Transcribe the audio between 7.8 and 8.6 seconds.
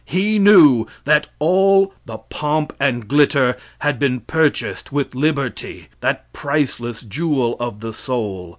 the soul.